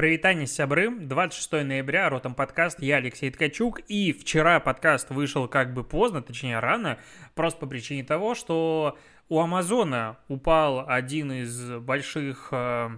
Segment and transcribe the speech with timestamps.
[0.00, 0.88] Привитание, сябры.
[0.90, 3.80] 26 ноября, Ротом подкаст, я Алексей Ткачук.
[3.80, 6.98] И вчера подкаст вышел как бы поздно, точнее рано,
[7.34, 8.96] просто по причине того, что
[9.28, 12.96] у Амазона упал один из больших э,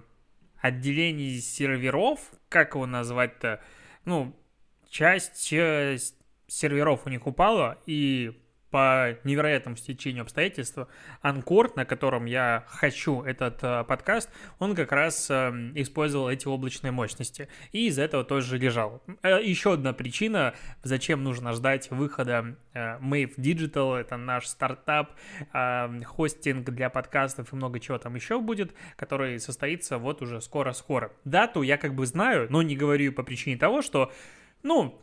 [0.61, 3.61] отделений серверов, как его назвать-то,
[4.05, 4.33] ну,
[4.89, 5.97] часть э,
[6.47, 8.41] серверов у них упала, и
[8.73, 10.79] по невероятному стечению обстоятельств,
[11.21, 16.89] Анкор, на котором я хочу этот э, подкаст, он как раз э, использовал эти облачные
[16.89, 17.49] мощности.
[17.71, 19.03] И из-за этого тоже лежал.
[19.21, 25.11] Э, еще одна причина, зачем нужно ждать выхода э, Mave Digital, это наш стартап,
[25.53, 31.11] э, хостинг для подкастов и много чего там еще будет, который состоится вот уже скоро-скоро.
[31.25, 34.11] Дату я как бы знаю, но не говорю по причине того, что
[34.63, 34.99] ну,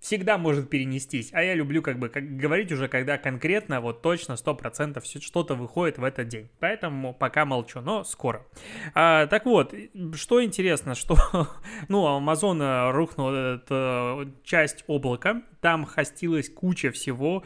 [0.00, 1.30] всегда может перенестись.
[1.32, 5.98] А я люблю как бы как говорить уже, когда конкретно, вот точно, 100% что-то выходит
[5.98, 6.50] в этот день.
[6.60, 8.46] Поэтому пока молчу, но скоро.
[8.94, 9.74] А, так вот,
[10.14, 11.16] что интересно, что,
[11.88, 17.42] ну, Amazon рухнула эта часть облака, там хостилась куча всего.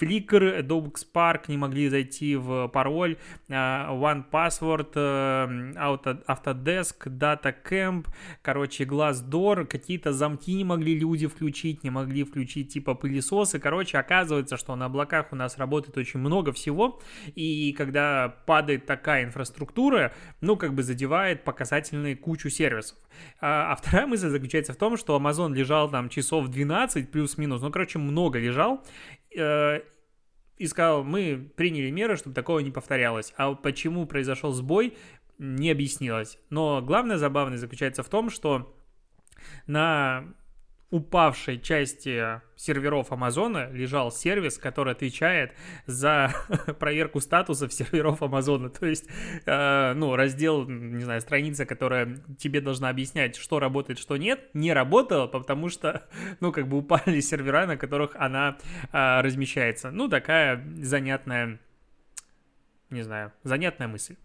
[0.00, 3.16] Flickr, Adobe Spark не могли зайти в пароль,
[3.50, 5.72] а, One Password, э,
[6.28, 8.06] Autodesk, DataCamp,
[8.42, 13.58] короче, Glassdoor, какие-то замки не могли люди включить, не могли включить типа пылесосы.
[13.58, 17.00] Короче, оказывается, что на облаках у нас работает очень много всего,
[17.34, 22.98] и когда падает такая инфраструктура, ну, как бы задевает показательные кучу сервисов.
[23.40, 27.70] А, а вторая мысль заключается в том, что Amazon лежал там часов 12 плюс-минус, ну,
[27.70, 28.84] короче, много лежал,
[29.36, 29.80] э,
[30.58, 33.32] и сказал, мы приняли меры, чтобы такого не повторялось.
[33.36, 34.96] А почему произошел сбой,
[35.38, 36.38] не объяснилось.
[36.50, 38.74] Но главное забавное заключается в том, что
[39.66, 40.34] на
[40.96, 45.52] упавшей части серверов Амазона лежал сервис, который отвечает
[45.86, 46.34] за
[46.78, 48.70] проверку статусов серверов Амазона.
[48.70, 49.06] То есть,
[49.44, 54.72] э, ну, раздел, не знаю, страница, которая тебе должна объяснять, что работает, что нет, не
[54.72, 56.06] работала, потому что,
[56.40, 58.56] ну, как бы упали сервера, на которых она
[58.92, 59.90] э, размещается.
[59.90, 61.60] Ну, такая занятная,
[62.90, 64.16] не знаю, занятная мысль.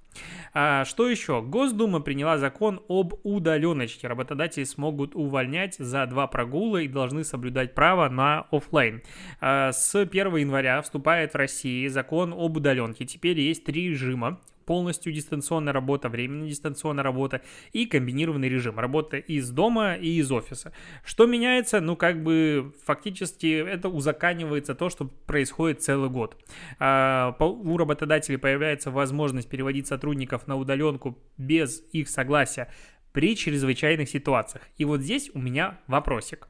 [0.54, 1.42] А, что еще?
[1.42, 4.08] Госдума приняла закон об удаленочке.
[4.08, 9.02] Работодатели смогут увольнять за два прогула и должны соблюдать право на офлайн.
[9.40, 13.06] А, с 1 января вступает в России закон об удаленке.
[13.06, 17.42] Теперь есть три режима полностью дистанционная работа, временная дистанционная работа
[17.74, 20.74] и комбинированный режим, работа из дома и из офиса.
[21.04, 21.82] Что меняется?
[21.82, 26.38] Ну, как бы фактически это узаканивается то, что происходит целый год.
[26.80, 32.72] А, у работодателей появляется возможность переводить сотрудников на удаленку без их согласия
[33.12, 34.64] при чрезвычайных ситуациях.
[34.78, 36.48] И вот здесь у меня вопросик.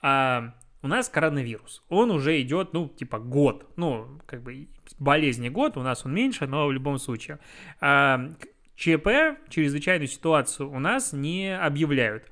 [0.00, 1.82] А, у нас коронавирус.
[1.88, 3.66] Он уже идет, ну, типа год.
[3.76, 7.38] Ну, как бы болезни год, у нас он меньше, но в любом случае.
[7.80, 8.28] А,
[8.74, 12.24] ЧП, чрезвычайную ситуацию, у нас не объявляют.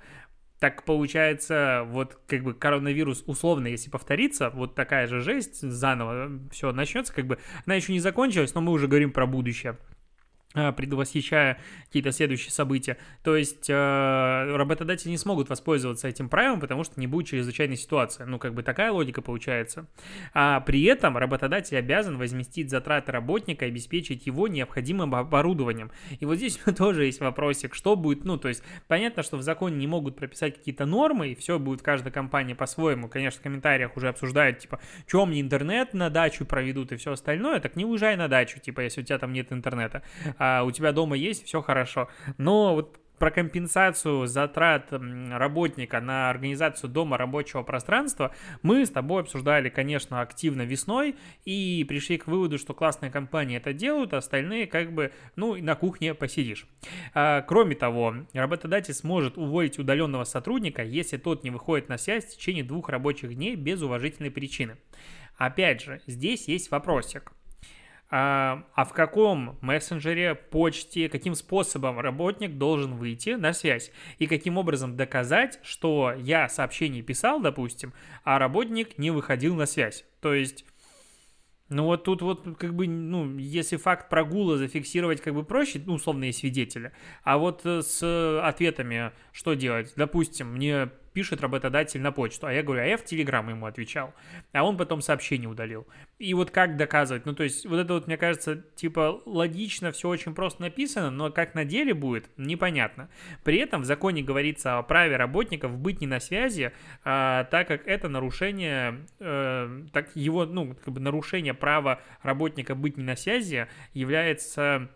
[0.59, 6.71] Так получается, вот как бы коронавирус условно, если повторится, вот такая же жесть, заново все
[6.73, 9.79] начнется, как бы она еще не закончилась, но мы уже говорим про будущее.
[10.53, 12.97] А, предвосхищая какие-то следующие события.
[13.23, 18.25] То есть э, работодатели не смогут воспользоваться этим правилом, потому что не будет чрезвычайной ситуации.
[18.25, 19.87] Ну, как бы такая логика получается.
[20.35, 25.93] А при этом работодатель обязан возместить затраты работника и обеспечить его необходимым оборудованием.
[26.19, 29.77] И вот здесь тоже есть вопросик, что будет, ну, то есть понятно, что в законе
[29.77, 33.09] не могут прописать какие-то нормы, и все будет каждая компания по-своему.
[33.09, 37.61] Конечно, в комментариях уже обсуждают, типа, что мне интернет на дачу проведут и все остальное,
[37.61, 40.03] так не уезжай на дачу, типа, если у тебя там нет интернета
[40.41, 42.09] а у тебя дома есть, все хорошо.
[42.39, 49.69] Но вот про компенсацию затрат работника на организацию дома рабочего пространства мы с тобой обсуждали,
[49.69, 54.95] конечно, активно весной и пришли к выводу, что классные компании это делают, а остальные как
[54.95, 56.67] бы, ну, на кухне посидишь.
[57.13, 62.39] А, кроме того, работодатель сможет уволить удаленного сотрудника, если тот не выходит на связь в
[62.39, 64.79] течение двух рабочих дней без уважительной причины.
[65.37, 67.33] Опять же, здесь есть вопросик
[68.11, 74.59] а, а в каком мессенджере, почте, каким способом работник должен выйти на связь и каким
[74.59, 77.93] образом доказать, что я сообщение писал, допустим,
[78.25, 80.05] а работник не выходил на связь.
[80.21, 80.65] То есть
[81.71, 85.95] ну вот тут вот как бы, ну, если факт прогула зафиксировать как бы проще, ну,
[85.95, 86.91] условные свидетели,
[87.23, 89.93] а вот э, с ответами что делать?
[89.95, 94.15] Допустим, мне пишет работодатель на почту, а я говорю, а я в Телеграм ему отвечал,
[94.53, 95.87] а он потом сообщение удалил.
[96.19, 97.27] И вот как доказывать?
[97.27, 101.31] Ну, то есть, вот это вот, мне кажется, типа, логично, все очень просто написано, но
[101.31, 103.09] как на деле будет, непонятно.
[103.45, 106.73] При этом в законе говорится о праве работников быть не на связи,
[107.05, 112.97] а, так как это нарушение, а, так его, ну, как бы нарушение права работника быть
[112.97, 114.89] не на связи является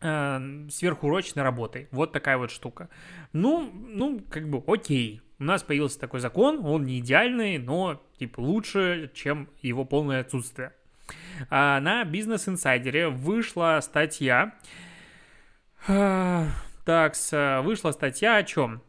[0.00, 1.88] э, сверхурочной работой.
[1.90, 2.88] Вот такая вот штука.
[3.32, 5.20] Ну, ну, как бы окей.
[5.38, 10.72] У нас появился такой закон, он не идеальный, но типа лучше, чем его полное отсутствие.
[11.50, 14.54] А на Business Insider вышла статья.
[15.88, 16.46] А,
[16.84, 17.14] так,
[17.64, 18.80] вышла статья о чем?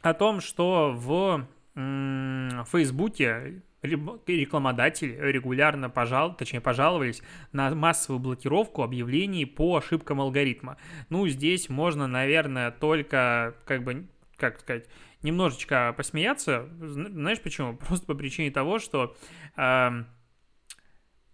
[0.00, 7.22] О том, что в Фейсбуке рекламодатели регулярно пожал, точнее пожаловались
[7.52, 10.76] на массовую блокировку объявлений по ошибкам алгоритма.
[11.10, 14.06] Ну, здесь можно, наверное, только, как бы,
[14.38, 14.86] как сказать,
[15.22, 16.68] немножечко посмеяться.
[16.80, 17.76] Знаешь почему?
[17.88, 19.16] Просто по причине того, что,
[19.56, 19.90] э,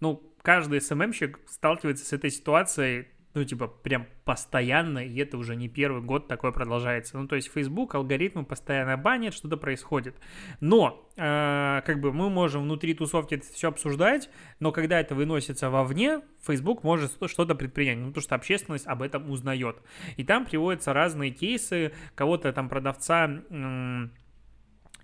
[0.01, 5.69] ну, каждый СММщик сталкивается с этой ситуацией ну, типа, прям постоянно, и это уже не
[5.69, 7.19] первый год такое продолжается.
[7.19, 10.17] Ну, то есть Facebook, алгоритмы постоянно банят, что-то происходит.
[10.61, 15.69] Но, э, как бы, мы можем внутри тусовки это все обсуждать, но когда это выносится
[15.69, 19.77] вовне, Facebook может что-то предпринять, ну, потому что общественность об этом узнает.
[20.17, 24.09] И там приводятся разные кейсы, кого-то там продавца, э,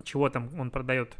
[0.04, 1.16] чего там он продает,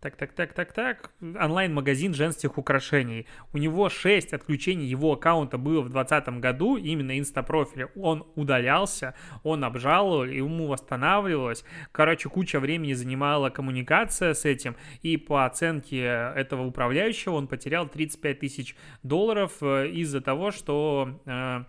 [0.00, 1.10] так, так, так, так, так.
[1.20, 3.26] Онлайн-магазин женских украшений.
[3.52, 7.90] У него 6 отключений его аккаунта было в 2020 году, именно инстапрофиля.
[7.94, 11.64] Он удалялся, он обжаловал, ему восстанавливалось.
[11.92, 14.74] Короче, куча времени занимала коммуникация с этим.
[15.02, 21.64] И по оценке этого управляющего он потерял 35 тысяч долларов э, из-за того, что э,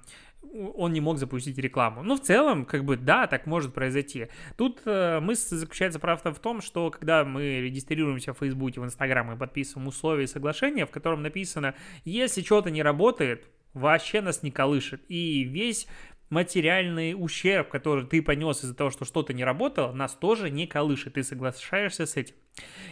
[0.75, 2.03] он не мог запустить рекламу.
[2.03, 4.27] Ну, в целом, как бы, да, так может произойти.
[4.57, 9.27] Тут э, мысль заключается, правда, в том, что когда мы регистрируемся в Фейсбуке, в Инстаграм,
[9.27, 14.51] мы подписываем условия и соглашения, в котором написано, если что-то не работает, вообще нас не
[14.51, 15.01] колышет.
[15.07, 15.87] И весь
[16.31, 21.13] материальный ущерб, который ты понес из-за того, что что-то не работало, нас тоже не колышет.
[21.13, 22.35] Ты соглашаешься с этим.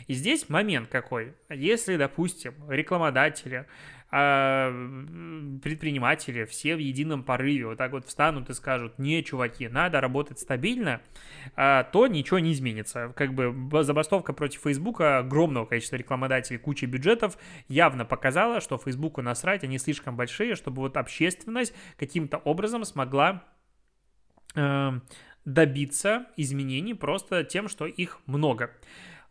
[0.08, 1.34] И здесь момент какой.
[1.50, 3.66] Если, допустим, рекламодатели
[4.12, 10.40] предприниматели все в едином порыве вот так вот встанут и скажут, не, чуваки, надо работать
[10.40, 11.00] стабильно,
[11.56, 13.14] а, то ничего не изменится.
[13.16, 13.54] Как бы
[13.84, 20.16] забастовка против Фейсбука, огромного количества рекламодателей, куча бюджетов явно показала, что Фейсбуку насрать, они слишком
[20.16, 23.44] большие, чтобы вот общественность каким-то образом смогла
[24.56, 24.92] э,
[25.46, 28.72] добиться изменений просто тем, что их много.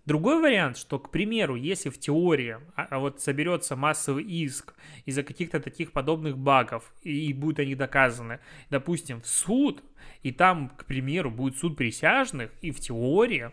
[0.09, 4.73] Другой вариант, что, к примеру, если в теории а, а вот соберется массовый иск
[5.05, 8.41] из-за каких-то таких подобных багов, и будут они доказаны,
[8.71, 9.85] допустим, в суд,
[10.23, 13.51] и там, к примеру, будет суд присяжных, и в теории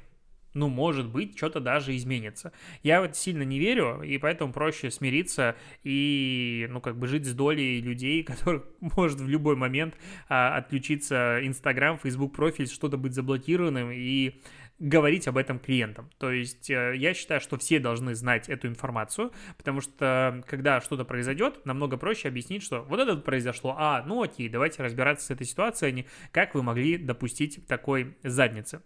[0.56, 2.54] ну, может быть, что-то даже изменится.
[2.82, 7.26] Я в это сильно не верю, и поэтому проще смириться и, ну, как бы жить
[7.26, 9.96] с долей людей, которых может в любой момент
[10.30, 14.42] а, отключиться Инстаграм, Фейсбук профиль, что-то быть заблокированным, и
[14.80, 16.10] говорить об этом клиентам.
[16.18, 21.06] То есть э, я считаю, что все должны знать эту информацию, потому что когда что-то
[21.06, 25.48] произойдет, намного проще объяснить, что вот это произошло, а, ну окей, давайте разбираться с этой
[25.48, 28.82] ситуацией, а не как вы могли допустить такой задницы.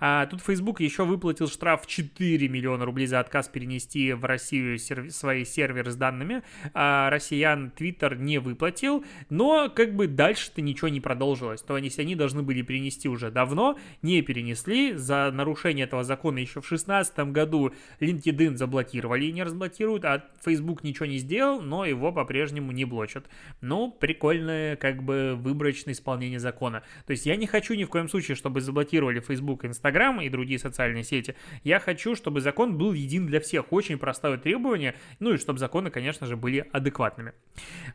[0.00, 4.78] А, тут Facebook еще выплатил штраф в 4 миллиона рублей за отказ перенести в Россию
[4.78, 5.10] серв...
[5.12, 6.42] свои серверы с данными.
[6.74, 11.62] А россиян Twitter не выплатил, но как бы дальше-то ничего не продолжилось.
[11.62, 14.94] То есть они должны были перенести уже давно, не перенесли.
[14.94, 20.84] За нарушение этого закона еще в 2016 году LinkedIn заблокировали и не разблокируют, а Facebook
[20.84, 23.28] ничего не сделал, но его по-прежнему не блочат.
[23.60, 26.82] Ну, прикольное как бы выборочное исполнение закона.
[27.06, 30.28] То есть я не хочу ни в коем случае, чтобы заблокировали Facebook Facebook, Instagram и
[30.28, 31.34] другие социальные сети.
[31.64, 33.72] Я хочу, чтобы закон был един для всех.
[33.72, 34.94] Очень простое требование.
[35.20, 37.32] Ну и чтобы законы, конечно же, были адекватными.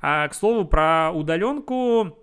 [0.01, 2.17] А, к слову, про удаленку.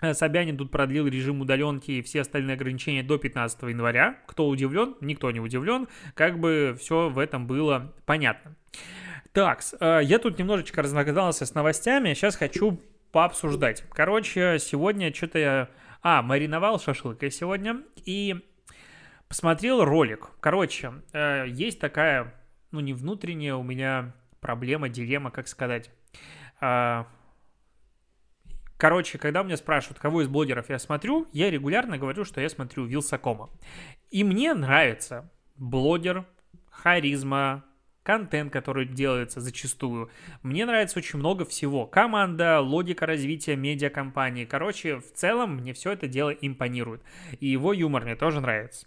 [0.00, 4.18] Э, Собянин тут продлил режим удаленки и все остальные ограничения до 15 января.
[4.26, 4.96] Кто удивлен?
[5.00, 5.88] Никто не удивлен.
[6.14, 8.56] Как бы все в этом было понятно.
[9.32, 12.14] Так, э, я тут немножечко разогнался с новостями.
[12.14, 12.80] Сейчас хочу
[13.12, 13.84] пообсуждать.
[13.90, 15.68] Короче, сегодня что-то я
[16.04, 18.36] а, мариновал шашлыкой сегодня и
[19.26, 20.28] посмотрел ролик.
[20.38, 22.34] Короче, э, есть такая,
[22.72, 25.90] ну не внутренняя у меня проблема, дилемма, как сказать.
[26.60, 27.04] Э,
[28.76, 32.84] короче, когда меня спрашивают, кого из блогеров я смотрю, я регулярно говорю, что я смотрю
[32.84, 33.48] Вилсакома.
[34.10, 36.26] И мне нравится блогер,
[36.68, 37.64] харизма,
[38.04, 40.10] контент, который делается зачастую.
[40.42, 41.86] Мне нравится очень много всего.
[41.86, 44.44] Команда, логика развития медиакомпании.
[44.44, 47.02] Короче, в целом мне все это дело импонирует.
[47.40, 48.86] И его юмор мне тоже нравится.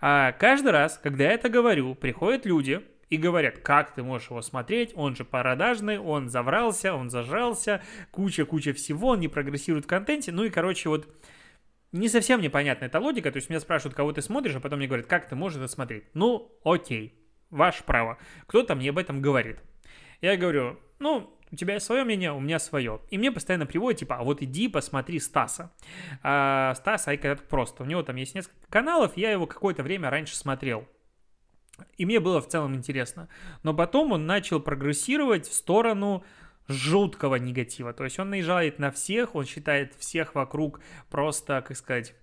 [0.00, 4.42] А каждый раз, когда я это говорю, приходят люди, и говорят, как ты можешь его
[4.42, 10.32] смотреть, он же продажный, он заврался, он зажрался, куча-куча всего, он не прогрессирует в контенте,
[10.32, 11.06] ну и, короче, вот
[11.92, 14.88] не совсем непонятна эта логика, то есть меня спрашивают, кого ты смотришь, а потом мне
[14.88, 16.04] говорят, как ты можешь это смотреть.
[16.14, 17.14] Ну, окей,
[17.50, 18.18] ваше право.
[18.46, 19.58] Кто-то мне об этом говорит.
[20.20, 23.00] Я говорю, ну, у тебя свое мнение, у меня свое.
[23.10, 25.72] И мне постоянно приводят, типа, а вот иди посмотри Стаса.
[26.22, 27.82] А, Стас Айка просто.
[27.82, 30.88] У него там есть несколько каналов, я его какое-то время раньше смотрел.
[31.96, 33.28] И мне было в целом интересно.
[33.62, 36.24] Но потом он начал прогрессировать в сторону
[36.68, 37.92] жуткого негатива.
[37.92, 42.14] То есть он наезжает на всех, он считает всех вокруг просто, как сказать,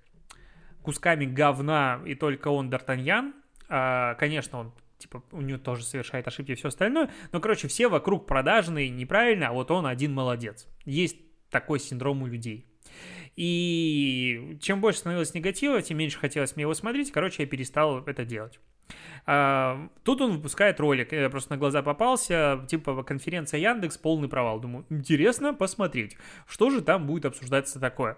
[0.82, 3.34] кусками говна, и только он Д'Артаньян.
[3.70, 7.12] А, конечно, он типа, у него тоже совершает ошибки и все остальное.
[7.32, 10.68] Но, короче, все вокруг продажные, неправильно, а вот он один молодец.
[10.86, 11.18] Есть
[11.50, 12.68] такой синдром у людей.
[13.36, 17.12] И чем больше становилось негатива, тем меньше хотелось мне его смотреть.
[17.12, 18.60] Короче, я перестал это делать.
[19.26, 24.60] А, тут он выпускает ролик, я просто на глаза попался, типа конференция Яндекс, полный провал.
[24.60, 26.18] Думаю, интересно посмотреть,
[26.48, 28.18] что же там будет обсуждаться такое.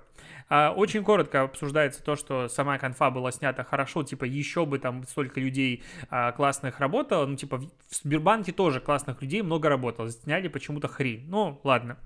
[0.50, 5.04] А, очень коротко обсуждается то, что сама конфа была снята хорошо, типа еще бы там
[5.04, 10.48] столько людей а, классных работало, ну типа в Сбербанке тоже классных людей много работало, сняли
[10.48, 11.26] почему-то хрень.
[11.28, 11.98] Ну, ладно.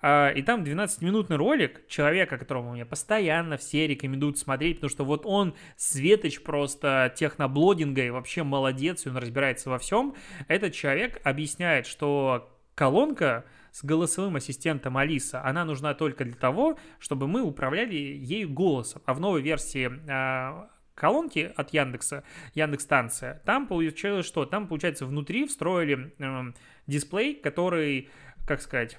[0.00, 5.22] А, и там 12-минутный ролик человека, которому мне постоянно все рекомендуют смотреть, потому что вот
[5.24, 10.14] он светоч просто техноблогинга и вообще молодец, и он разбирается во всем.
[10.48, 17.26] Этот человек объясняет, что колонка с голосовым ассистентом Алиса, она нужна только для того, чтобы
[17.26, 19.02] мы управляли ею голосом.
[19.04, 22.24] А в новой версии э, колонки от Яндекса,
[22.54, 24.46] Яндекс станция, там получилось что?
[24.46, 26.52] Там, получается, внутри встроили э,
[26.86, 28.08] дисплей, который,
[28.46, 28.98] как сказать,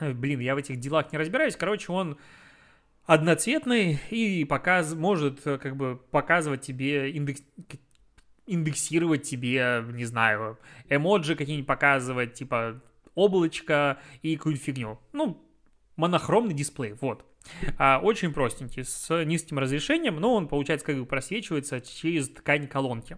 [0.00, 2.18] блин, я в этих делах не разбираюсь, короче, он
[3.06, 7.42] одноцветный и показ, может э, как бы показывать тебе индекс,
[8.46, 12.82] индексировать тебе, не знаю, эмоджи какие-нибудь показывать, типа
[13.14, 14.98] облачко и какую-нибудь фигню.
[15.12, 15.42] Ну,
[15.96, 17.24] монохромный дисплей, вот.
[17.78, 23.16] А, очень простенький, с низким разрешением, но он, получается, как бы просвечивается через ткань колонки.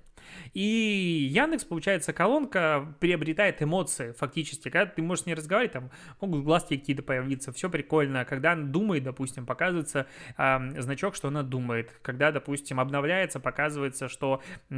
[0.53, 4.69] И Яндекс, получается, колонка приобретает эмоции фактически.
[4.71, 8.25] Когда ты можешь с ней разговаривать, там могут глазки какие-то появиться, все прикольно.
[8.25, 11.93] Когда она думает, допустим, показывается э, значок, что она думает.
[12.03, 14.75] Когда, допустим, обновляется, показывается, что э,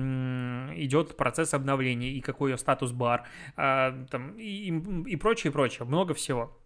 [0.76, 4.68] идет процесс обновления и какой ее статус-бар, э, там, и,
[5.06, 5.86] и прочее, прочее.
[5.86, 6.58] Много всего.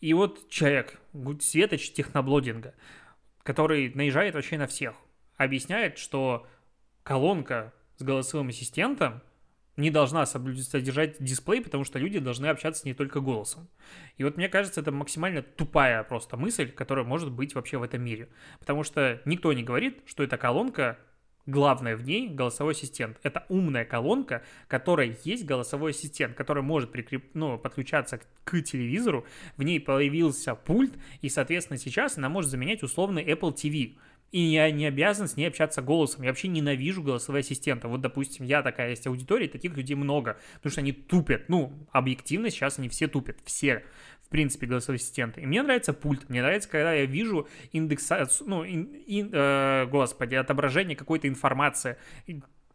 [0.00, 1.00] И вот человек,
[1.40, 2.74] светоч техноблодинга,
[3.42, 4.94] который наезжает вообще на всех,
[5.36, 6.46] объясняет, что
[7.02, 9.22] колонка с голосовым ассистентом
[9.76, 13.68] не должна содержать дисплей, потому что люди должны общаться не только голосом.
[14.18, 18.02] И вот мне кажется, это максимально тупая просто мысль, которая может быть вообще в этом
[18.02, 18.28] мире.
[18.58, 20.98] Потому что никто не говорит, что эта колонка
[21.46, 23.18] Главное в ней голосовой ассистент.
[23.24, 27.24] Это умная колонка, которая есть голосовой ассистент, который может прикреп...
[27.34, 29.26] ну, подключаться к, к телевизору.
[29.56, 33.96] В ней появился пульт, и, соответственно, сейчас она может заменять условный Apple TV.
[34.30, 36.22] И я не обязан с ней общаться голосом.
[36.22, 37.88] Я вообще ненавижу голосовые ассистенты.
[37.88, 40.38] Вот, допустим, я такая есть аудитория, таких людей много.
[40.54, 41.48] Потому что они тупят.
[41.48, 43.36] Ну, объективно сейчас они все тупят.
[43.44, 43.84] Все
[44.32, 45.40] принципе, голосовые ассистенты.
[45.40, 46.28] И мне нравится пульт.
[46.28, 51.96] Мне нравится, когда я вижу индексацию, ну, ин, ин, э, господи, отображение какой-то информации.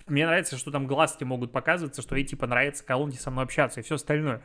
[0.08, 3.82] Мне нравится, что там глазки могут показываться, что ей, типа, нравится колонки со мной общаться
[3.82, 4.42] и все остальное.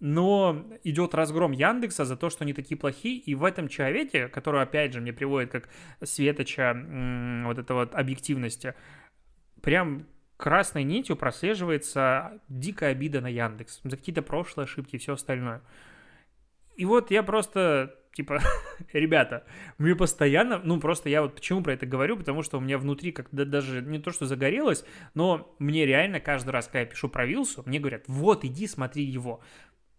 [0.00, 4.62] Но идет разгром Яндекса за то, что они такие плохие, и в этом человеке, который,
[4.62, 5.68] опять же, мне приводит как
[6.02, 6.74] светоча
[7.44, 8.74] вот это вот объективности,
[9.62, 10.06] прям
[10.36, 15.62] красной нитью прослеживается дикая обида на Яндекс за какие-то прошлые ошибки и все остальное.
[16.76, 18.40] И вот я просто, типа,
[18.92, 19.44] ребята,
[19.78, 23.12] мне постоянно, ну просто я вот почему про это говорю, потому что у меня внутри
[23.12, 27.08] как то даже не то, что загорелось, но мне реально каждый раз, когда я пишу
[27.08, 29.40] про Вилсу, мне говорят, вот, иди смотри его.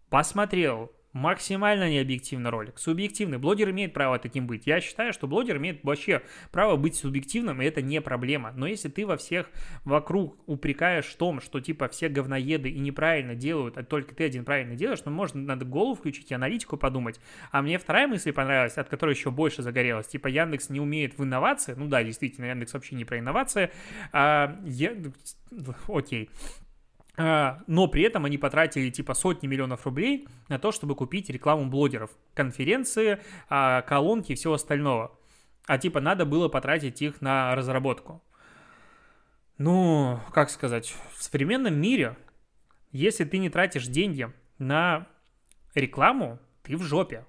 [0.08, 2.78] Посмотрел, максимально необъективный ролик.
[2.78, 3.38] Субъективный.
[3.38, 4.66] Блогер имеет право таким быть.
[4.66, 8.52] Я считаю, что блогер имеет вообще право быть субъективным, и это не проблема.
[8.54, 9.50] Но если ты во всех
[9.84, 14.44] вокруг упрекаешь в том, что типа все говноеды и неправильно делают, а только ты один
[14.44, 17.18] правильно делаешь, ну, можно, надо голову включить и аналитику подумать.
[17.50, 20.08] А мне вторая мысль понравилась, от которой еще больше загорелась.
[20.08, 21.74] Типа Яндекс не умеет в инновации.
[21.76, 23.70] Ну да, действительно, Яндекс вообще не про инновации.
[24.12, 24.92] А, я...
[25.88, 26.28] Окей.
[26.28, 26.65] А,
[27.16, 32.10] но при этом они потратили типа сотни миллионов рублей на то, чтобы купить рекламу блогеров,
[32.34, 35.18] конференции, а, колонки и всего остального.
[35.66, 38.22] А типа надо было потратить их на разработку.
[39.58, 42.16] Ну, как сказать, в современном мире,
[42.92, 45.06] если ты не тратишь деньги на
[45.74, 47.24] рекламу, ты в жопе.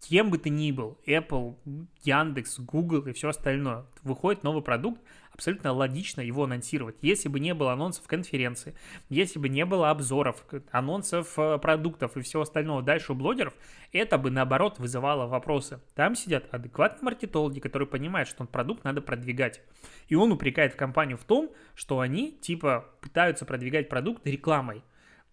[0.00, 1.56] Кем бы ты ни был, Apple,
[2.02, 5.02] Яндекс, Google и все остальное, выходит новый продукт,
[5.32, 6.96] абсолютно логично его анонсировать.
[7.00, 8.74] Если бы не было анонсов конференции,
[9.08, 13.54] если бы не было обзоров, анонсов э, продуктов и всего остального дальше у блогеров,
[13.92, 15.80] это бы наоборот вызывало вопросы.
[15.94, 19.60] Там сидят адекватные маркетологи, которые понимают, что продукт надо продвигать.
[20.08, 24.82] И он упрекает компанию в том, что они типа пытаются продвигать продукт рекламой.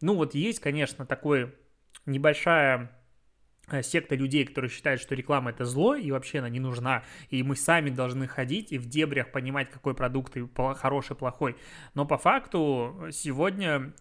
[0.01, 1.55] Ну вот есть, конечно, такой
[2.05, 2.91] небольшая
[3.81, 7.55] секта людей, которые считают, что реклама это зло, и вообще она не нужна, и мы
[7.55, 11.55] сами должны ходить и в дебрях понимать, какой продукт и хороший, плохой.
[11.93, 13.93] Но по факту сегодня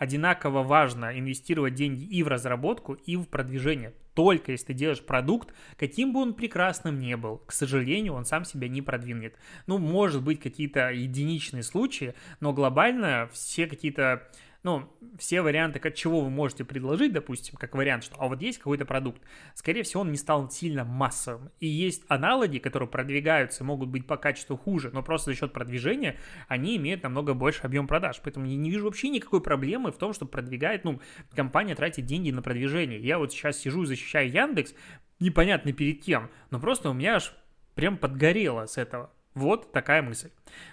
[0.00, 3.92] одинаково важно инвестировать деньги и в разработку, и в продвижение.
[4.14, 8.44] Только если ты делаешь продукт, каким бы он прекрасным ни был, к сожалению, он сам
[8.46, 9.36] себя не продвинет.
[9.66, 14.28] Ну, может быть, какие-то единичные случаи, но глобально все какие-то
[14.62, 18.58] ну, все варианты, как чего вы можете предложить, допустим, как вариант, что а вот есть
[18.58, 19.22] какой-то продукт,
[19.54, 21.50] скорее всего, он не стал сильно массовым.
[21.60, 26.18] И есть аналоги, которые продвигаются, могут быть по качеству хуже, но просто за счет продвижения
[26.48, 28.20] они имеют намного больше объем продаж.
[28.22, 31.00] Поэтому я не вижу вообще никакой проблемы в том, что продвигает, ну,
[31.34, 33.00] компания тратит деньги на продвижение.
[33.00, 34.74] Я вот сейчас сижу и защищаю Яндекс,
[35.20, 37.34] непонятно перед кем, но просто у меня аж
[37.74, 39.10] прям подгорело с этого.
[39.40, 40.30] Вот такая мысль.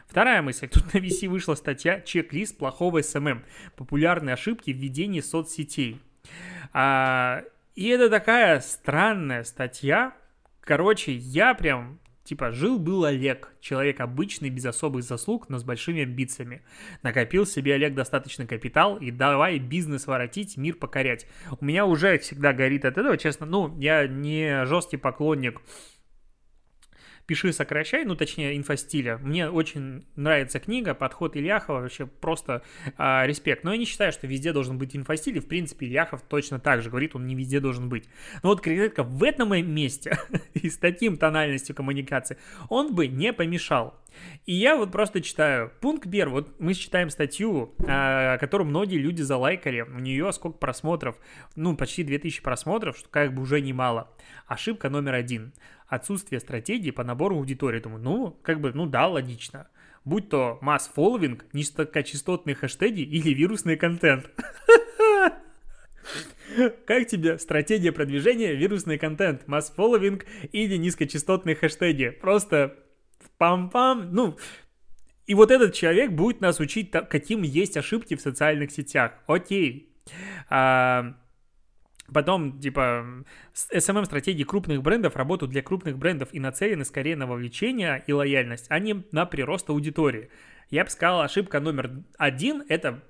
[0.08, 0.68] Вторая мысль.
[0.68, 3.46] Тут на VC вышла статья «Чек-лист плохого SMM.
[3.78, 6.02] Популярные ошибки в ведении соцсетей».
[6.74, 7.44] А,
[7.76, 10.14] и это такая странная статья.
[10.60, 16.62] Короче, я прям Типа, жил-был Олег, человек обычный, без особых заслуг, но с большими амбициями.
[17.02, 21.26] Накопил себе Олег достаточный капитал и давай бизнес воротить, мир покорять.
[21.58, 23.46] У меня уже всегда горит от этого, честно.
[23.46, 25.62] Ну, я не жесткий поклонник
[27.28, 29.18] «Пиши, сокращай», ну, точнее, инфостиля.
[29.18, 32.64] Мне очень нравится книга, подход Ильяхова, вообще просто
[32.98, 33.66] э, респект.
[33.66, 36.82] Но я не считаю, что везде должен быть инфостиль, и, в принципе, Ильяхов точно так
[36.82, 38.06] же говорит, он не везде должен быть.
[38.44, 40.18] Но вот конкретно в этом месте
[40.54, 42.38] и с таким тональностью коммуникации
[42.70, 44.00] он бы не помешал.
[44.46, 45.72] И я вот просто читаю.
[45.82, 46.42] Пункт первый.
[46.42, 49.82] Вот мы читаем статью, э, которую многие люди залайкали.
[49.82, 51.18] У нее сколько просмотров?
[51.56, 54.10] Ну, почти 2000 просмотров, что как бы уже немало.
[54.48, 55.54] Ошибка номер один
[55.88, 57.80] отсутствие стратегии по набору аудитории.
[57.80, 59.68] Думаю, ну, как бы, ну да, логично.
[60.06, 64.30] Будь то масс-фолловинг, низкочастотные хэштеги или вирусный контент.
[66.86, 72.10] Как тебе стратегия продвижения, вирусный контент, масс-фолловинг или низкочастотные хэштеги?
[72.10, 72.78] Просто
[73.38, 74.38] пам-пам, ну,
[75.26, 79.12] и вот этот человек будет нас учить, каким есть ошибки в социальных сетях.
[79.28, 79.94] Окей.
[80.50, 81.18] А,
[82.14, 83.26] Потом, типа,
[83.74, 88.80] SMM-стратегии крупных брендов работают для крупных брендов и нацелены скорее на вовлечение и лояльность, а
[88.80, 90.30] не на прирост аудитории.
[90.70, 93.02] Я бы сказал, ошибка номер один– это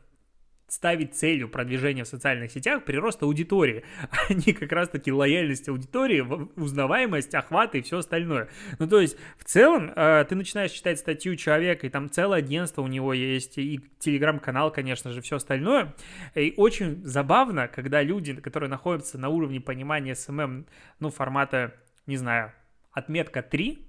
[0.68, 6.22] ставить целью продвижения в социальных сетях прирост аудитории, а не как раз-таки лояльность аудитории,
[6.60, 8.50] узнаваемость, охват и все остальное.
[8.80, 12.82] Ну, то есть, в целом, э, ты начинаешь читать статью человека, и там целое агентство
[12.82, 15.96] у него есть, и телеграм-канал, конечно же, все остальное.
[16.36, 20.66] И очень забавно, когда люди, которые находятся на уровне понимания SMM,
[21.00, 21.74] ну, формата,
[22.06, 22.52] не знаю,
[22.92, 23.87] отметка 3,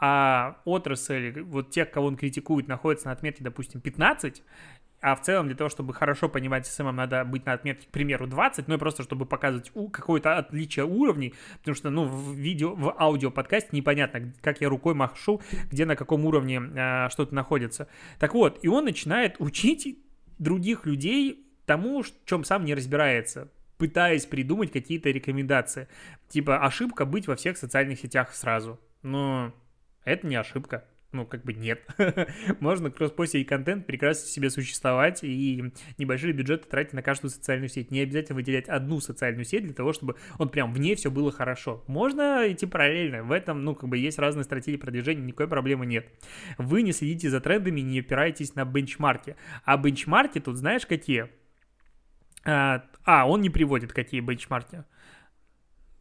[0.00, 4.42] а отрасль, вот тех, кого он критикует, находится на отметке, допустим, 15,
[5.02, 8.26] а в целом для того, чтобы хорошо понимать SMM, надо быть на отметке, к примеру,
[8.26, 12.94] 20, ну и просто чтобы показывать какое-то отличие уровней, потому что, ну, в видео, в
[12.98, 17.88] аудио-подкасте непонятно, как я рукой машу, где на каком уровне э, что-то находится.
[18.18, 19.98] Так вот, и он начинает учить
[20.38, 25.88] других людей тому, в чем сам не разбирается, пытаясь придумать какие-то рекомендации.
[26.28, 28.78] Типа ошибка быть во всех социальных сетях сразу.
[29.02, 29.54] Но
[30.04, 31.80] это не ошибка ну, как бы нет.
[32.60, 37.90] Можно кросс-постить контент, прекрасно себе существовать и небольшие бюджеты тратить на каждую социальную сеть.
[37.90, 41.32] Не обязательно выделять одну социальную сеть для того, чтобы он прям в ней все было
[41.32, 41.84] хорошо.
[41.86, 43.24] Можно идти параллельно.
[43.24, 46.08] В этом, ну, как бы есть разные стратегии продвижения, никакой проблемы нет.
[46.58, 49.36] Вы не следите за трендами, не опираетесь на бенчмарки.
[49.64, 51.28] А бенчмарки тут знаешь какие?
[52.44, 54.84] А, а он не приводит какие бенчмарки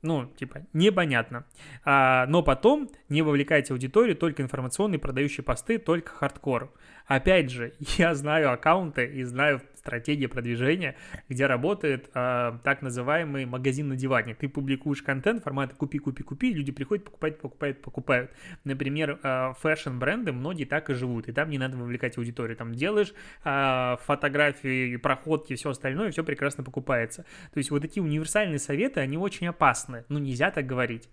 [0.02, 1.46] ну, типа, непонятно.
[1.84, 6.74] А, но потом не вовлекайте аудиторию, только информационные продающие посты, только хардкор.
[7.06, 10.96] Опять же, я знаю аккаунты и знаю стратегии продвижения,
[11.28, 14.36] где работает э, так называемый магазин на диване.
[14.36, 18.32] Ты публикуешь контент формата купи, купи, купи, люди приходят, покупают, покупают, покупают.
[18.64, 22.56] Например, э, фэшн-бренды многие так и живут, и там не надо вовлекать аудиторию.
[22.56, 23.14] Там делаешь
[23.44, 27.24] э, фотографии, проходки, все остальное, все прекрасно покупается.
[27.54, 30.06] То есть вот такие универсальные советы, они очень опасны.
[30.10, 31.10] Ну, нельзя так говорить.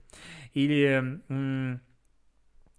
[0.53, 1.21] Или...
[1.29, 1.81] М-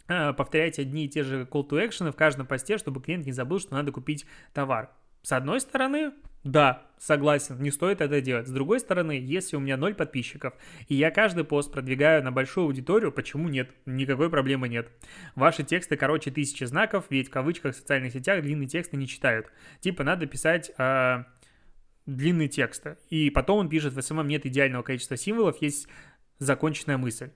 [0.10, 3.32] а, повторяйте одни и те же call to action в каждом посте, чтобы клиент не
[3.32, 4.92] забыл, что надо купить товар.
[5.28, 6.14] С одной стороны,
[6.46, 8.48] да, согласен, не стоит это делать.
[8.48, 10.54] С другой стороны, если у меня ноль подписчиков,
[10.88, 13.70] и я каждый пост продвигаю на большую аудиторию, почему нет?
[13.86, 14.88] Никакой проблемы нет.
[15.36, 19.52] Ваши тексты короче тысячи знаков, ведь в кавычках в социальных сетях длинные тексты не читают.
[19.82, 21.26] Типа надо писать э,
[22.06, 22.96] длинные тексты.
[23.10, 25.90] И потом он пишет, в SMM нет идеального количества символов, есть
[26.40, 27.32] законченная мысль.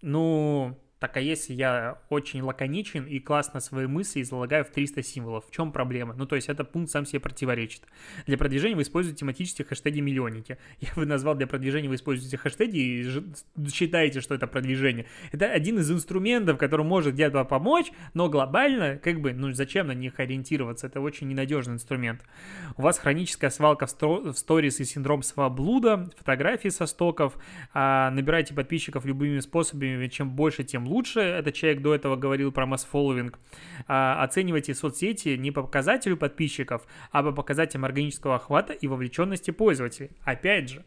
[0.00, 5.46] Ну, Так а если я очень лаконичен и классно свои мысли излагаю в 300 символов,
[5.46, 6.14] в чем проблема?
[6.14, 7.82] Ну, то есть это пункт сам себе противоречит.
[8.26, 10.58] Для продвижения вы используете тематические хэштеги миллионники.
[10.80, 13.22] Я бы назвал для продвижения вы используете хэштеги и
[13.70, 15.06] считаете, что это продвижение.
[15.30, 19.94] Это один из инструментов, который может где-то помочь, но глобально, как бы, ну, зачем на
[19.94, 20.88] них ориентироваться?
[20.88, 22.22] Это очень ненадежный инструмент.
[22.76, 27.36] У вас хроническая свалка в сторис и синдром сваблуда, фотографии со стоков,
[27.72, 31.20] а, набирайте подписчиков любыми способами, чем больше, тем лучше.
[31.20, 33.38] Этот человек до этого говорил про масс-фолловинг.
[33.86, 40.10] А, оценивайте соцсети не по показателю подписчиков, а по показателям органического охвата и вовлеченности пользователей.
[40.24, 40.84] Опять же,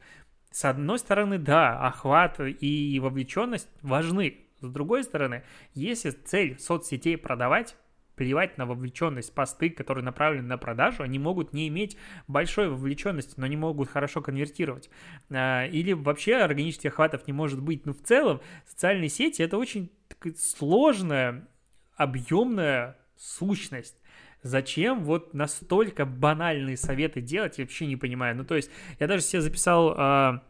[0.52, 4.40] с одной стороны, да, охват и вовлеченность важны.
[4.60, 7.76] С другой стороны, если цель соцсетей продавать,
[8.22, 9.34] плевать на вовлеченность.
[9.34, 14.22] Посты, которые направлены на продажу, они могут не иметь большой вовлеченности, но не могут хорошо
[14.22, 14.92] конвертировать.
[15.32, 17.88] А, или вообще органических охватов не может быть.
[17.88, 19.92] Но в целом социальные сети это очень
[20.38, 21.48] сложная,
[21.96, 23.98] объемная сущность.
[24.44, 28.36] Зачем вот настолько банальные советы делать, я вообще не понимаю.
[28.36, 30.44] Ну, то есть, я даже себе записал а,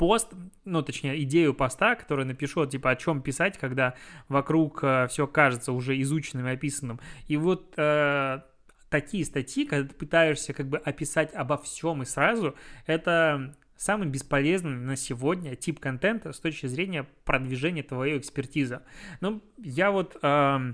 [0.00, 0.32] пост,
[0.64, 3.96] ну, точнее, идею поста, который напишу, типа, о чем писать, когда
[4.28, 7.00] вокруг э, все кажется уже изученным и описанным.
[7.28, 8.40] И вот э,
[8.88, 12.54] такие статьи, когда ты пытаешься как бы описать обо всем и сразу,
[12.86, 18.80] это самый бесполезный на сегодня тип контента с точки зрения продвижения твоей экспертизы.
[19.20, 20.72] Ну, я вот э,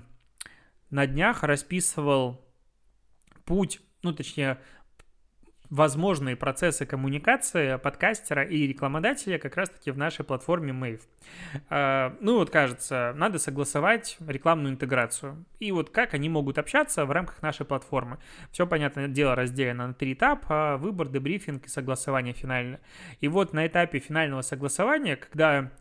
[0.89, 2.49] на днях расписывал
[3.43, 4.61] путь, ну, точнее,
[5.69, 11.01] возможные процессы коммуникации подкастера и рекламодателя как раз-таки в нашей платформе Mave.
[11.69, 15.45] А, ну вот кажется, надо согласовать рекламную интеграцию.
[15.59, 18.17] И вот как они могут общаться в рамках нашей платформы.
[18.51, 20.77] Все, понятное дело, разделено на три этапа.
[20.79, 22.79] Выбор, дебрифинг и согласование финальное.
[23.19, 25.71] И вот на этапе финального согласования, когда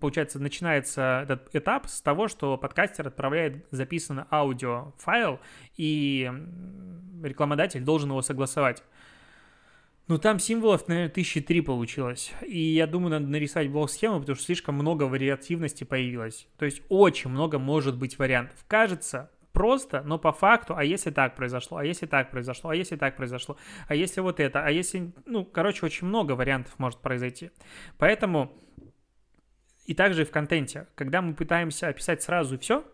[0.00, 5.38] получается, начинается этот этап с того, что подкастер отправляет записанный аудиофайл,
[5.76, 6.32] и
[7.22, 8.82] рекламодатель должен его согласовать.
[10.08, 12.32] Ну, там символов, наверное, тысячи три получилось.
[12.46, 16.48] И я думаю, надо нарисовать блок-схему, потому что слишком много вариативности появилось.
[16.58, 18.64] То есть очень много может быть вариантов.
[18.66, 22.96] Кажется, просто, но по факту, а если так произошло, а если так произошло, а если
[22.96, 27.50] так произошло, а если вот это, а если, ну, короче, очень много вариантов может произойти.
[27.98, 28.52] Поэтому
[29.86, 32.84] и также в контенте, когда мы пытаемся описать сразу все,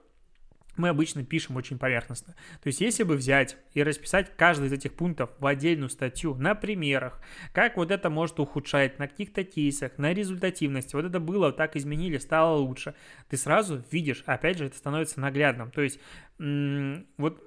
[0.78, 2.34] мы обычно пишем очень поверхностно.
[2.62, 6.54] То есть, если бы взять и расписать каждый из этих пунктов в отдельную статью на
[6.54, 7.20] примерах,
[7.52, 12.18] как вот это может ухудшать на каких-то кейсах, на результативности, вот это было, так изменили,
[12.18, 12.94] стало лучше,
[13.28, 15.70] ты сразу видишь, опять же, это становится наглядным.
[15.70, 16.00] То есть,
[16.38, 17.42] вот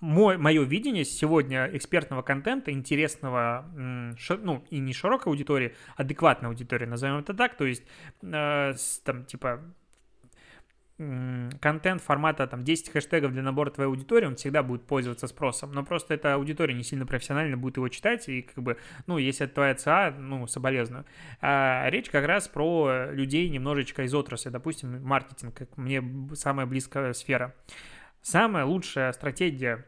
[0.00, 7.18] мой, мое видение сегодня экспертного контента, интересного, ну, и не широкой аудитории, адекватной аудитории, назовем
[7.18, 7.82] это так, то есть,
[8.22, 8.74] э,
[9.04, 9.62] там, типа,
[10.96, 15.84] контент формата там 10 хэштегов для набора твоей аудитории, он всегда будет пользоваться спросом, но
[15.84, 18.76] просто эта аудитория не сильно профессионально будет его читать, и как бы,
[19.06, 21.04] ну, если это твоя ЦА, ну, соболезную.
[21.40, 26.02] А речь как раз про людей немножечко из отрасли, допустим, маркетинг, как мне
[26.34, 27.54] самая близкая сфера.
[28.22, 29.84] Самая лучшая стратегия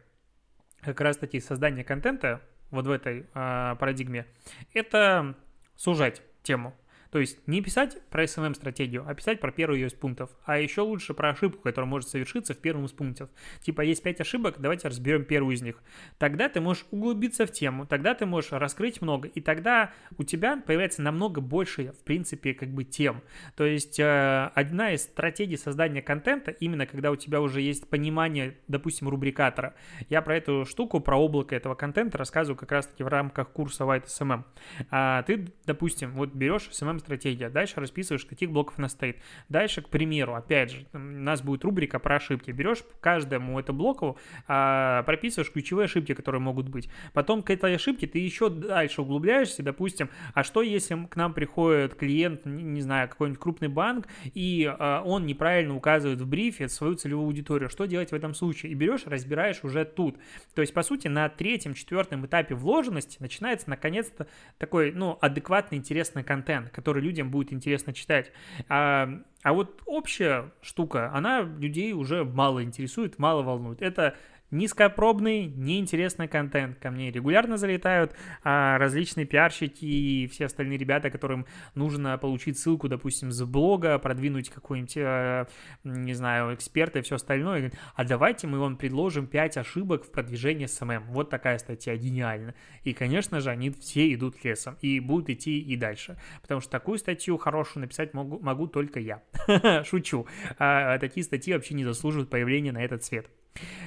[0.81, 4.27] как раз-таки создания контента вот в этой а, парадигме,
[4.75, 5.37] это
[5.77, 6.75] сужать тему.
[7.11, 10.31] То есть не писать про SMM-стратегию, а писать про первый ее из пунктов.
[10.45, 13.31] А еще лучше про ошибку, которая может совершиться в первом из пунктов.
[13.61, 15.83] Типа есть пять ошибок, давайте разберем первую из них.
[16.19, 20.57] Тогда ты можешь углубиться в тему, тогда ты можешь раскрыть много, и тогда у тебя
[20.57, 23.23] появляется намного больше, в принципе, как бы тем.
[23.57, 28.57] То есть э, одна из стратегий создания контента, именно когда у тебя уже есть понимание,
[28.69, 29.75] допустим, рубрикатора.
[30.09, 34.07] Я про эту штуку, про облако этого контента рассказываю как раз-таки в рамках курса White
[34.07, 34.45] SMM.
[34.91, 37.49] А ты, допустим, вот берешь SMM стратегия.
[37.49, 39.19] Дальше расписываешь, каких блоков она стоит.
[39.49, 42.51] Дальше, к примеру, опять же, у нас будет рубрика про ошибки.
[42.51, 46.89] Берешь каждому это блоку, а, прописываешь ключевые ошибки, которые могут быть.
[47.13, 51.95] Потом к этой ошибке ты еще дальше углубляешься, допустим, а что если к нам приходит
[51.95, 57.27] клиент, не знаю, какой-нибудь крупный банк, и а, он неправильно указывает в брифе свою целевую
[57.27, 58.73] аудиторию, что делать в этом случае?
[58.73, 60.17] И берешь, разбираешь уже тут.
[60.55, 64.27] То есть, по сути, на третьем, четвертом этапе вложенности начинается наконец-то
[64.59, 68.31] такой, ну, адекватный, интересный контент, который людям будет интересно читать.
[68.69, 69.09] А,
[69.43, 73.83] а вот общая штука, она людей уже мало интересует, мало волнует.
[73.83, 74.15] Это
[74.51, 76.79] низкопробный, неинтересный контент.
[76.79, 82.89] Ко мне регулярно залетают а, различные пиарщики и все остальные ребята, которым нужно получить ссылку,
[82.89, 85.47] допустим, с блога, продвинуть какой-нибудь, а,
[85.85, 87.73] не знаю, эксперта и все остальное.
[87.95, 91.05] А давайте мы вам предложим 5 ошибок в продвижении SMM.
[91.09, 92.55] Вот такая статья, гениально.
[92.85, 96.19] И, конечно же, они все идут лесом и будут идти и дальше.
[96.43, 99.23] Потому что такую статью хорошую написать могу, могу только я.
[99.85, 100.27] Шучу.
[100.59, 103.27] А, такие статьи вообще не заслуживают появления на этот свет.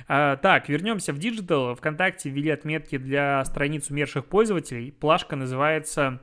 [0.08, 1.76] А, так, вернемся в Digital.
[1.76, 4.92] Вконтакте ввели отметки для страниц умерших пользователей.
[4.92, 6.22] Плашка называется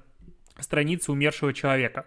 [0.59, 2.07] «Страница умершего человека».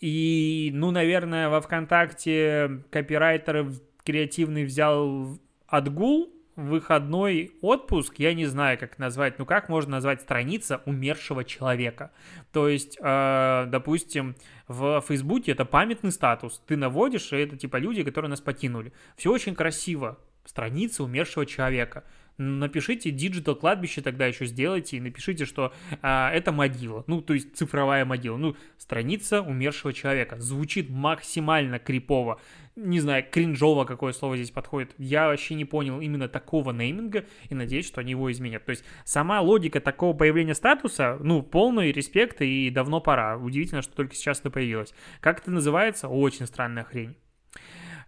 [0.00, 3.72] И, ну, наверное, во ВКонтакте копирайтер
[4.04, 10.82] креативный взял отгул, выходной отпуск, я не знаю, как назвать, ну как можно назвать страница
[10.86, 12.10] умершего человека?
[12.52, 14.34] То есть, э, допустим,
[14.66, 18.92] в Фейсбуке это памятный статус, ты наводишь, и это типа люди, которые нас покинули.
[19.16, 22.04] Все очень красиво, страница умершего человека
[22.38, 27.56] напишите digital кладбище тогда еще сделайте и напишите, что а, это могила, ну, то есть
[27.56, 30.38] цифровая могила, ну, страница умершего человека.
[30.38, 32.40] Звучит максимально крипово.
[32.76, 34.94] Не знаю, кринжово какое слово здесь подходит.
[34.98, 38.64] Я вообще не понял именно такого нейминга и надеюсь, что они его изменят.
[38.64, 43.36] То есть сама логика такого появления статуса, ну, полный респект и давно пора.
[43.36, 44.94] Удивительно, что только сейчас это появилось.
[45.20, 46.06] Как это называется?
[46.06, 47.16] Очень странная хрень.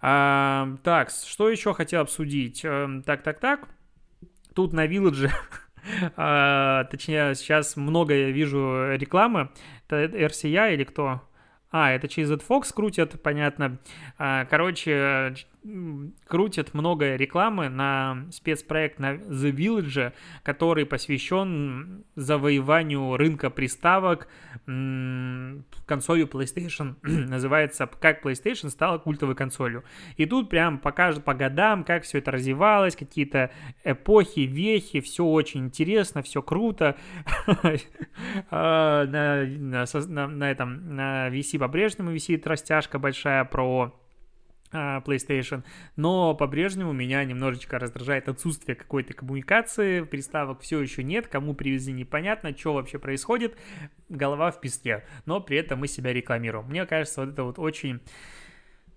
[0.01, 2.65] А, так, что еще хотел обсудить?
[2.65, 3.69] Эм, так, так, так
[4.55, 5.31] тут на Вилладже,
[6.17, 9.51] а, точнее, сейчас много я вижу рекламы,
[9.89, 11.23] это RCI или кто?
[11.71, 13.79] А, это через Fox крутят, понятно.
[14.19, 15.35] А, короче,
[16.27, 24.29] крутят много рекламы на спецпроект на The Village, который посвящен завоеванию рынка приставок
[25.87, 26.97] консолью PlayStation.
[27.03, 29.85] Называется «Как PlayStation стала культовой консолью».
[30.17, 33.51] И тут прям покажут по годам, как все это развивалось, какие-то
[33.85, 36.97] эпохи, вехи, все очень интересно, все круто.
[38.51, 43.93] А, на, этом, на VC по-прежнему висит растяжка большая про
[44.73, 45.65] PlayStation,
[45.97, 52.57] но по-прежнему меня немножечко раздражает отсутствие какой-то коммуникации, приставок все еще нет, кому привезли непонятно,
[52.57, 53.57] что вообще происходит,
[54.09, 56.67] голова в песке, но при этом мы себя рекламируем.
[56.67, 58.01] Мне кажется, вот это вот очень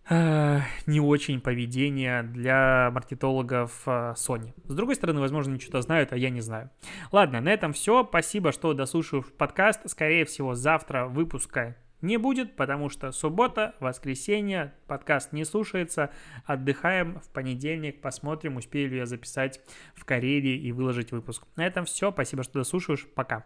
[0.10, 4.54] э, не очень поведение для маркетологов э, Sony.
[4.66, 6.70] С другой стороны, возможно, они что-то знают, а я не знаю.
[7.12, 8.06] Ладно, на этом все.
[8.08, 9.90] Спасибо, что дослушал подкаст.
[9.90, 16.12] Скорее всего, завтра выпуска не будет, потому что суббота, воскресенье, подкаст не слушается,
[16.46, 19.62] отдыхаем в понедельник, посмотрим, успею ли я записать
[19.96, 21.44] в Карелии и выложить выпуск.
[21.56, 23.46] На этом все, спасибо, что дослушаешь, пока.